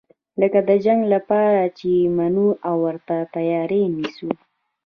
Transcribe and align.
لکه 0.41 0.59
د 0.69 0.71
جنګ 0.85 1.01
لپاره 1.13 1.61
چې 1.77 1.87
یې 1.97 2.07
منو 2.17 2.47
او 2.67 2.75
ورته 2.85 3.15
تیاری 3.35 3.83
نیسو. 3.97 4.29